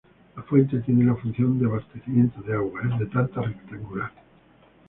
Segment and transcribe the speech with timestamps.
[0.35, 4.11] La fuente, tiene la función de abastecimiento de agua, es de planta rectangular.